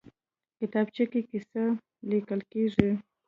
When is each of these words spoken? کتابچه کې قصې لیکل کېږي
کتابچه 0.59 1.03
کې 1.11 1.19
قصې 1.29 1.65
لیکل 2.09 2.39
کېږي 2.51 2.89